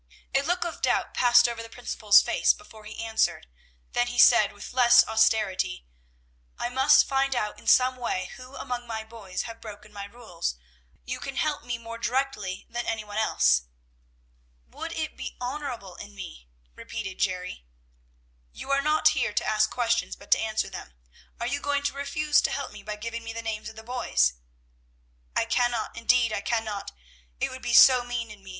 [0.33, 3.45] A look of doubt passed over the principal's face before he answered,
[3.91, 5.85] then he said with less austerity,
[6.57, 10.55] "I must find out in some way who among my boys have broken my rules;
[11.05, 13.65] you can help me more directly than any one else."
[14.71, 17.67] "Would it be honorable in me?" repeated Jerry.
[18.51, 20.95] "You are not here to ask questions, but to answer them.
[21.39, 23.83] Are you going to refuse to help me by giving me the names of the
[23.83, 24.33] boys?"
[25.35, 26.91] "I cannot, indeed I cannot;
[27.39, 28.49] it would be so mean in me.